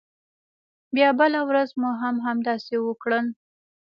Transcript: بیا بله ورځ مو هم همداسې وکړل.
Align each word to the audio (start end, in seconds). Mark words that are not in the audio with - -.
بیا 0.95 1.09
بله 1.19 1.39
ورځ 1.49 1.69
مو 1.79 1.89
هم 2.01 2.15
همداسې 2.27 2.75
وکړل. 2.81 3.25